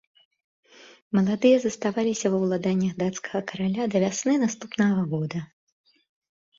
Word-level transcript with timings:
Маладыя 1.17 1.57
заставаліся 1.65 2.27
ва 2.37 2.41
ўладаннях 2.45 2.93
дацкага 3.05 3.39
караля 3.55 3.83
да 3.95 4.05
вясны 4.09 4.33
наступнага 4.49 5.01
года. 5.17 5.49